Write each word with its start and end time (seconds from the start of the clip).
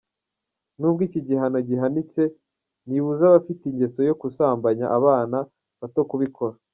Nubwo 0.79 1.01
iki 1.07 1.19
gihano 1.27 1.57
gihanitse 1.69 2.21
ntibibuza 2.85 3.23
abafite 3.27 3.63
ingeso 3.67 3.99
yo 4.09 4.13
gusambanya 4.21 4.85
abana 4.97 5.37
bato 5.81 6.01
kubikora. 6.09 6.55